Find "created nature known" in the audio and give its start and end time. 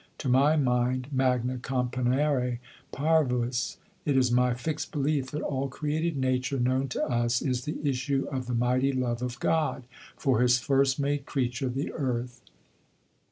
5.67-6.87